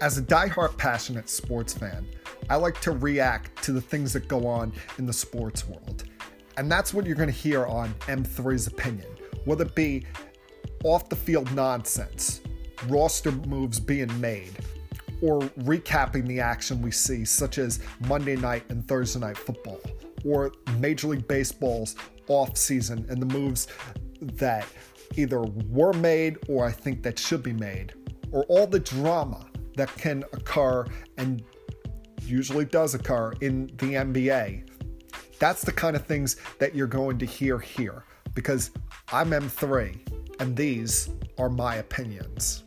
[0.00, 2.06] As a diehard passionate sports fan,
[2.48, 6.04] I like to react to the things that go on in the sports world.
[6.56, 9.08] And that's what you're going to hear on M3's opinion,
[9.44, 10.06] whether it be
[10.84, 12.40] off the field nonsense,
[12.88, 14.52] roster moves being made,
[15.20, 19.82] or recapping the action we see, such as Monday night and Thursday night football,
[20.24, 21.94] or Major League Baseball's
[22.26, 23.68] off season and the moves
[24.22, 24.66] that
[25.18, 27.92] either were made or I think that should be made,
[28.32, 29.49] or all the drama
[29.80, 30.84] that can occur
[31.16, 31.42] and
[32.22, 34.68] usually does occur in the NBA.
[35.38, 38.72] That's the kind of things that you're going to hear here because
[39.10, 41.08] I'm M3 and these
[41.38, 42.64] are my opinions.